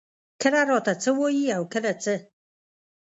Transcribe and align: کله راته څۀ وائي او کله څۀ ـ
کله 0.41 0.61
راته 0.69 0.93
څۀ 1.01 1.11
وائي 1.17 1.45
او 1.57 1.63
کله 1.73 1.91
څۀ 2.03 2.15
ـ 2.21 2.21